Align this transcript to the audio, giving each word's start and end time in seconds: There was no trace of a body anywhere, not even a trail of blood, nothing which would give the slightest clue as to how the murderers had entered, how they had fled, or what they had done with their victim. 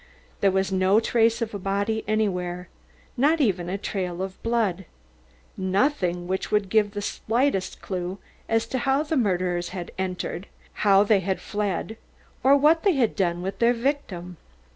There 0.39 0.49
was 0.49 0.71
no 0.71 0.99
trace 0.99 1.43
of 1.43 1.53
a 1.53 1.59
body 1.59 2.03
anywhere, 2.07 2.69
not 3.15 3.39
even 3.39 3.69
a 3.69 3.77
trail 3.77 4.23
of 4.23 4.41
blood, 4.41 4.85
nothing 5.55 6.25
which 6.27 6.49
would 6.49 6.69
give 6.71 6.95
the 6.95 7.03
slightest 7.03 7.83
clue 7.83 8.17
as 8.49 8.65
to 8.69 8.79
how 8.79 9.03
the 9.03 9.15
murderers 9.15 9.69
had 9.77 9.91
entered, 9.99 10.47
how 10.81 11.03
they 11.03 11.19
had 11.19 11.39
fled, 11.39 11.97
or 12.41 12.57
what 12.57 12.81
they 12.81 12.93
had 12.93 13.15
done 13.15 13.43
with 13.43 13.59
their 13.59 13.73
victim. 13.73 14.37